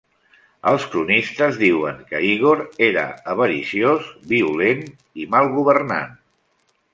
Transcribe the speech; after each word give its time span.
Els 0.69 0.85
cronistes 0.93 1.59
diuen 1.63 1.99
que 2.07 2.21
Ígor 2.29 2.63
era 2.87 3.03
avariciós, 3.35 4.09
violent 4.33 4.83
i 5.25 5.29
mal 5.37 5.53
governant. 5.61 6.19